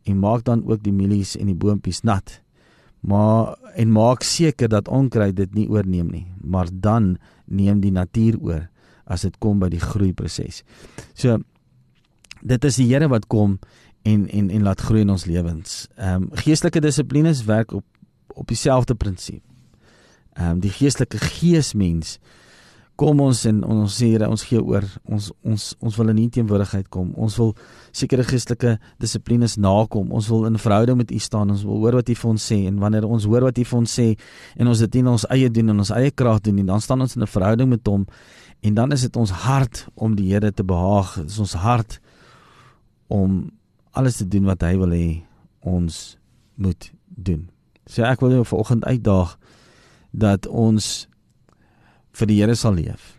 en 0.05 0.19
maak 0.19 0.43
dan 0.43 0.63
ook 0.65 0.83
die 0.83 0.93
mielies 0.93 1.35
en 1.35 1.45
die 1.45 1.55
boontjies 1.55 2.03
nat. 2.03 2.41
Maar 3.01 3.55
en 3.75 3.91
maak 3.91 4.23
seker 4.23 4.69
dat 4.69 4.87
onkruid 4.87 5.35
dit 5.35 5.53
nie 5.55 5.67
oorneem 5.69 6.07
nie, 6.07 6.25
maar 6.41 6.67
dan 6.71 7.17
neem 7.45 7.79
die 7.79 7.91
natuur 7.91 8.39
oor 8.41 8.69
as 9.05 9.21
dit 9.21 9.37
kom 9.39 9.59
by 9.59 9.69
die 9.69 9.79
groeiproses. 9.79 10.63
So 11.13 11.39
dit 12.41 12.63
is 12.63 12.75
die 12.75 12.87
Here 12.87 13.07
wat 13.07 13.27
kom 13.27 13.59
en 14.01 14.27
en 14.29 14.49
en 14.49 14.63
laat 14.63 14.81
groei 14.81 15.01
in 15.01 15.09
ons 15.09 15.25
lewens. 15.25 15.87
Ehm 15.95 16.23
um, 16.23 16.29
geestelike 16.31 16.79
dissiplines 16.79 17.43
werk 17.45 17.71
op 17.71 17.85
op 18.27 18.47
dieselfde 18.47 18.95
prinsip. 18.95 19.43
Ehm 20.33 20.49
um, 20.49 20.59
die 20.59 20.71
geestelike 20.71 21.17
geesmens 21.17 22.19
kom 22.99 23.21
ons 23.23 23.45
en 23.47 23.61
ons 23.63 23.93
sê 23.95 24.09
Here 24.09 24.27
ons 24.27 24.41
gee 24.43 24.59
oor 24.59 24.83
ons 25.07 25.29
ons 25.47 25.65
ons 25.79 25.99
wil 25.99 26.11
in 26.13 26.17
U 26.23 26.25
teenwoordigheid 26.35 26.89
kom. 26.91 27.13
Ons 27.15 27.37
wil 27.39 27.53
sekere 27.95 28.25
geestelike 28.27 28.75
dissiplines 28.99 29.55
nakom. 29.55 30.11
Ons 30.15 30.27
wil 30.31 30.47
in 30.49 30.59
verhouding 30.59 30.99
met 30.99 31.11
U 31.11 31.19
staan. 31.19 31.53
Ons 31.53 31.63
wil 31.67 31.79
hoor 31.83 31.99
wat 31.99 32.09
U 32.11 32.15
vir 32.21 32.31
ons 32.31 32.47
sê 32.51 32.59
en 32.67 32.81
wanneer 32.83 33.07
ons 33.07 33.27
hoor 33.29 33.47
wat 33.47 33.59
U 33.59 33.67
vir 33.71 33.79
ons 33.79 33.95
sê 33.99 34.09
en 34.57 34.71
ons 34.73 34.83
dit 34.85 34.99
in 34.99 35.07
ons 35.07 35.27
eie 35.35 35.49
doen 35.49 35.75
en 35.75 35.85
ons 35.85 35.93
eie 35.95 36.11
krag 36.11 36.41
doen, 36.43 36.59
dan 36.65 36.83
staan 36.83 37.01
ons 37.05 37.15
in 37.15 37.23
'n 37.23 37.33
verhouding 37.35 37.69
met 37.69 37.87
Hom 37.87 38.05
en 38.61 38.73
dan 38.73 38.91
is 38.91 39.01
dit 39.01 39.15
ons 39.15 39.31
hart 39.31 39.87
om 39.95 40.15
die 40.15 40.33
Here 40.33 40.51
te 40.51 40.63
behaag. 40.63 41.15
Dit 41.15 41.29
is 41.29 41.39
ons 41.39 41.53
hart 41.53 41.99
om 43.07 43.51
alles 43.91 44.17
te 44.17 44.27
doen 44.27 44.45
wat 44.49 44.63
hy 44.65 44.75
wil 44.77 44.93
hê 44.93 45.07
ons 45.65 46.17
moet 46.55 46.91
doen. 47.07 47.47
So 47.89 48.05
ek 48.05 48.21
wil 48.21 48.37
jou 48.37 48.45
vanoggend 48.45 48.85
uitdaag 48.85 49.37
dat 50.11 50.47
ons 50.47 51.07
vir 52.19 52.29
die 52.29 52.39
Here 52.41 52.55
sal 52.55 52.77
leef. 52.77 53.15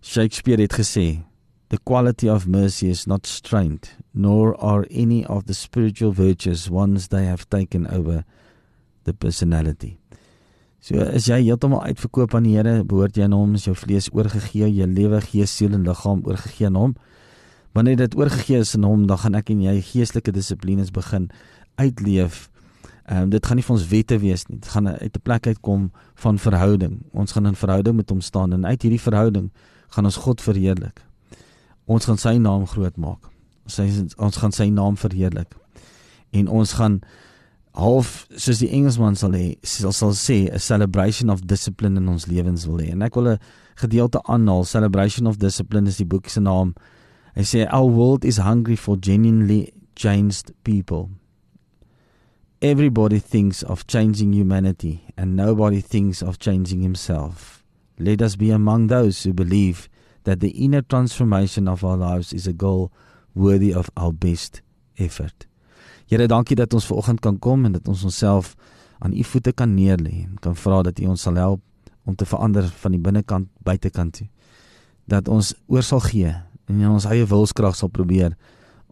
Shakespeare 0.00 0.62
het 0.62 0.72
gesê, 0.72 1.24
"The 1.68 1.78
quality 1.84 2.28
of 2.28 2.46
mercy 2.46 2.88
is 2.88 3.06
not 3.06 3.26
strained, 3.26 3.96
nor 4.14 4.56
are 4.56 4.86
any 4.90 5.24
of 5.26 5.44
the 5.44 5.54
spiritual 5.54 6.12
virtues 6.12 6.70
once 6.70 7.08
they 7.08 7.26
have 7.26 7.48
taken 7.48 7.86
over 7.86 8.24
the 9.04 9.12
personality." 9.12 9.98
So 10.80 11.00
as 11.02 11.26
jy 11.26 11.42
heeltemal 11.42 11.82
uitverkoop 11.82 12.34
aan 12.34 12.44
die 12.44 12.56
Here, 12.56 12.84
behoort 12.84 13.16
jy 13.16 13.24
aan 13.26 13.32
hom, 13.32 13.54
is 13.54 13.66
jou 13.66 13.74
vlees 13.74 14.08
oorgegee, 14.14 14.70
jou 14.70 14.86
lewe, 14.86 15.20
gees, 15.20 15.50
siel 15.50 15.74
en 15.74 15.84
liggaam 15.84 16.22
oorgegee 16.24 16.66
aan 16.66 16.78
hom. 16.78 16.94
Wanneer 17.72 17.96
dit 17.96 18.16
oorgegee 18.16 18.58
is 18.58 18.74
aan 18.74 18.84
hom, 18.84 19.06
dan 19.06 19.18
gaan 19.18 19.34
ek 19.34 19.50
en 19.50 19.60
jy 19.60 19.80
geestelike 19.80 20.32
dissiplines 20.32 20.90
begin 20.90 21.30
uitleef 21.76 22.48
Ehm 23.08 23.22
um, 23.22 23.28
dit 23.32 23.46
gaan 23.46 23.56
nie 23.56 23.64
vir 23.64 23.72
ons 23.72 23.84
wette 23.88 24.16
wees 24.20 24.42
nie. 24.50 24.58
Dit 24.60 24.68
gaan 24.68 24.88
uit 24.88 25.16
'n 25.16 25.22
plek 25.22 25.46
uitkom 25.46 25.90
van 26.14 26.38
verhouding. 26.38 27.00
Ons 27.12 27.32
gaan 27.32 27.46
in 27.46 27.54
verhouding 27.54 27.96
met 27.96 28.10
hom 28.10 28.20
staan 28.20 28.52
en 28.52 28.66
uit 28.66 28.82
hierdie 28.82 29.00
verhouding 29.00 29.50
gaan 29.88 30.04
ons 30.04 30.16
God 30.16 30.40
verheerlik. 30.40 31.00
Ons 31.84 32.04
gaan 32.04 32.18
sy 32.18 32.36
naam 32.36 32.66
groot 32.66 32.96
maak. 32.96 33.30
Ons 33.64 33.80
ons 34.16 34.36
gaan 34.36 34.52
sy 34.52 34.68
naam 34.68 34.96
verheerlik. 34.96 35.56
En 36.30 36.48
ons 36.48 36.72
gaan 36.72 37.00
half 37.72 38.26
soos 38.36 38.58
die 38.58 38.68
Engelsman 38.68 39.16
sal 39.16 39.32
hê, 39.32 39.56
sal, 39.62 39.92
sal 39.92 40.12
sê 40.12 40.52
'n 40.52 40.58
celebration 40.58 41.30
of 41.30 41.40
discipline 41.40 41.96
in 41.96 42.08
ons 42.08 42.26
lewens 42.26 42.66
wil 42.66 42.78
hê. 42.78 42.90
En 42.90 43.02
ek 43.02 43.14
wil 43.14 43.28
'n 43.28 43.38
gedeelte 43.74 44.22
aanhaal. 44.22 44.64
Celebration 44.64 45.26
of 45.26 45.36
discipline 45.36 45.88
is 45.88 45.96
die 45.96 46.06
boek 46.06 46.28
se 46.28 46.40
naam. 46.40 46.74
Hy 47.38 47.44
sê 47.46 47.60
our 47.70 47.86
world 47.86 48.24
is 48.24 48.42
hungry 48.42 48.74
for 48.74 48.96
genuinely 48.98 49.72
changed 49.94 50.50
people. 50.64 51.14
Everybody 52.60 53.20
thinks 53.20 53.62
of 53.62 53.86
changing 53.86 54.32
humanity, 54.32 55.06
and 55.16 55.36
nobody 55.36 55.80
thinks 55.80 56.20
of 56.20 56.40
changing 56.40 56.82
himself. 56.82 57.62
Let 57.96 58.22
us 58.22 58.34
be 58.34 58.50
among 58.50 58.88
those 58.88 59.22
who 59.22 59.32
believe 59.32 59.88
that 60.24 60.40
the 60.40 60.50
inner 60.50 60.82
transformation 60.82 61.68
of 61.68 61.84
our 61.84 61.96
lives 61.96 62.32
is 62.32 62.48
a 62.48 62.52
goal 62.52 62.90
worthy 63.36 63.72
of 63.72 63.88
our 63.96 64.10
best 64.10 64.60
effort. 64.98 65.46
Here, 66.10 66.26
dankie 66.26 66.58
dat 66.58 66.74
ons 66.74 66.90
vanoggend 66.90 67.22
kan 67.22 67.38
kom 67.38 67.70
en 67.70 67.78
dat 67.78 67.86
ons 67.86 68.02
onsself 68.02 68.56
aan 68.98 69.14
u 69.14 69.22
voete 69.22 69.54
kan 69.54 69.78
neerlê 69.78 70.26
en 70.26 70.42
kan 70.42 70.58
vra 70.58 70.82
dat 70.82 70.98
u 70.98 71.06
ons 71.06 71.22
sal 71.22 71.38
help 71.38 71.62
om 72.02 72.18
te 72.18 72.26
verander 72.26 72.66
van 72.82 72.98
die 72.98 73.00
binnekant 73.00 73.46
buitekant 73.62 74.18
toe. 74.18 74.28
Dat 75.06 75.30
ons 75.30 75.54
oor 75.70 75.86
sal 75.86 76.02
gee 76.02 76.34
en 76.68 76.80
in 76.80 76.90
ons 76.90 77.08
eie 77.08 77.26
wilskrag 77.26 77.76
sal 77.76 77.88
probeer 77.88 78.36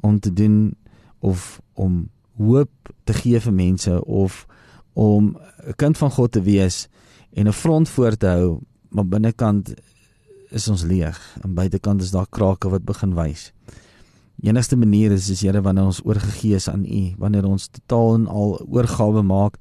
om 0.01 0.19
te 0.21 0.33
doen 0.33 0.75
of 1.21 1.61
om 1.75 2.09
hoop 2.37 2.93
te 3.05 3.17
gee 3.17 3.41
vir 3.41 3.53
mense 3.53 4.05
of 4.05 4.47
om 4.93 5.37
'n 5.67 5.77
kind 5.77 5.99
van 5.99 6.11
God 6.11 6.33
te 6.33 6.43
wees 6.43 6.89
en 7.33 7.49
'n 7.49 7.53
front 7.53 7.89
voor 7.89 8.17
te 8.17 8.27
hou, 8.27 8.61
maar 8.89 9.07
binnekant 9.07 9.75
is 10.51 10.69
ons 10.69 10.83
leeg 10.83 11.39
en 11.43 11.55
buitekant 11.55 12.03
is 12.03 12.11
daar 12.11 12.29
krake 12.31 12.69
wat 12.69 12.85
begin 12.85 13.15
wys. 13.15 13.53
Die 14.37 14.49
enigste 14.49 14.77
manier 14.77 15.13
is 15.13 15.29
is 15.29 15.41
Here 15.41 15.63
wanneer 15.63 15.85
ons 15.85 16.05
oorgegee 16.05 16.55
is 16.55 16.69
aan 16.69 16.85
U, 16.85 17.15
wanneer 17.19 17.45
ons 17.45 17.69
totaal 17.69 18.15
en 18.15 18.27
al 18.27 18.67
oorgawe 18.69 19.23
maak 19.23 19.57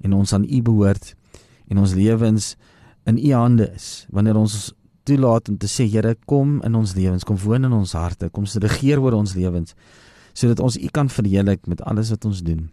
en 0.00 0.12
ons 0.12 0.32
aan 0.32 0.44
U 0.44 0.62
behoort 0.62 1.14
en 1.68 1.78
ons 1.78 1.94
lewens 1.94 2.56
in 3.04 3.18
U 3.18 3.32
hande 3.32 3.70
is. 3.74 4.06
Wanneer 4.10 4.36
ons 4.36 4.72
toelaat 5.08 5.48
om 5.48 5.58
te 5.58 5.68
sê 5.70 5.86
Here, 5.90 6.14
kom 6.26 6.60
in 6.66 6.74
ons 6.78 6.94
lewens, 6.94 7.24
kom 7.24 7.38
woon 7.42 7.64
in 7.68 7.72
ons 7.72 7.94
harte, 7.98 8.28
kom 8.30 8.46
se 8.46 8.60
regeer 8.62 9.00
oor 9.02 9.18
ons 9.18 9.34
lewens 9.34 9.76
sodat 10.32 10.62
ons 10.64 10.78
U 10.80 10.88
kan 10.88 11.10
verheerlik 11.12 11.66
met 11.68 11.82
alles 11.84 12.08
wat 12.08 12.24
ons 12.24 12.40
doen. 12.40 12.70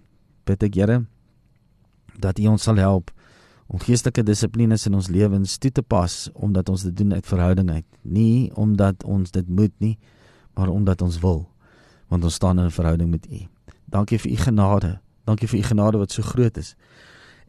Bid 0.48 0.64
ek 0.64 0.78
Here 0.80 1.02
dat 2.20 2.40
U 2.40 2.48
ons 2.54 2.64
sal 2.64 2.80
help 2.80 3.12
om 3.70 3.82
geestelike 3.84 4.24
dissiplines 4.26 4.88
in 4.90 4.96
ons 4.98 5.10
lewens 5.12 5.58
toe 5.62 5.72
te 5.72 5.84
pas 5.84 6.16
omdat 6.34 6.70
ons 6.70 6.88
dit 6.88 6.96
doen 7.02 7.14
uit 7.14 7.28
verhouding 7.28 7.70
uit, 7.70 7.86
nie 8.04 8.50
omdat 8.58 9.04
ons 9.04 9.32
dit 9.32 9.50
moet 9.50 9.74
nie, 9.84 9.98
maar 10.58 10.72
omdat 10.74 11.04
ons 11.06 11.20
wil, 11.22 11.44
want 12.10 12.24
ons 12.24 12.34
staan 12.34 12.60
in 12.60 12.66
'n 12.66 12.74
verhouding 12.74 13.10
met 13.10 13.28
U. 13.30 13.48
Dankie 13.86 14.18
vir 14.20 14.32
U 14.32 14.36
genade. 14.36 15.00
Dankie 15.26 15.48
vir 15.48 15.60
U 15.60 15.64
genade 15.64 15.98
wat 15.98 16.12
so 16.12 16.22
groot 16.22 16.58
is 16.58 16.76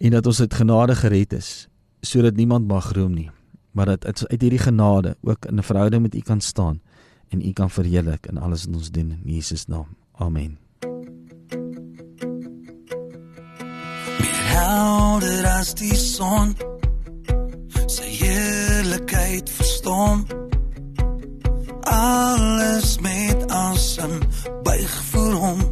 en 0.00 0.10
dat 0.10 0.26
ons 0.26 0.40
uit 0.40 0.54
genade 0.54 0.94
gered 0.96 1.32
is 1.32 1.68
sodat 2.00 2.36
niemand 2.36 2.68
mag 2.68 2.92
roem 2.96 3.12
nie, 3.12 3.30
maar 3.70 3.86
dat 3.86 4.06
uit 4.06 4.40
hierdie 4.40 4.58
genade 4.58 5.16
ook 5.22 5.44
in 5.44 5.58
'n 5.58 5.62
verhouding 5.62 6.02
met 6.02 6.14
U 6.14 6.20
kan 6.20 6.40
staan 6.40 6.80
en 7.28 7.46
U 7.46 7.52
kan 7.52 7.70
verheerlik 7.70 8.26
in 8.26 8.38
alles 8.38 8.64
wat 8.64 8.74
ons 8.74 8.90
doen 8.90 9.10
in 9.24 9.32
Jesus 9.32 9.66
naam. 9.66 9.86
Amen. 10.12 10.58
Helder 14.50 15.46
as 15.46 15.74
die 15.74 15.96
son 15.96 16.56
sy 17.86 18.04
heerlikheid 18.04 19.50
verstom 19.50 20.26
alles 21.82 22.98
met 23.00 23.50
asem 23.50 24.18
buig 24.62 25.04
voor 25.10 25.32
hom 25.32 25.69